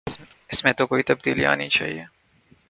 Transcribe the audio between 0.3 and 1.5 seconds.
اس میں تو کوئی تبدیلی